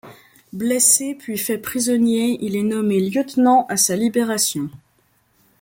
[0.51, 4.67] Blessé puis fait prisonnier, il est nommé lieutenant à sa libération.